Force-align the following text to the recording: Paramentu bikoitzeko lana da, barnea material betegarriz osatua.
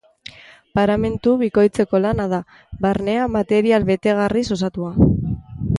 Paramentu 0.77 1.33
bikoitzeko 1.41 2.01
lana 2.07 2.25
da, 2.33 2.41
barnea 2.87 3.29
material 3.37 3.89
betegarriz 3.93 4.47
osatua. 4.59 4.95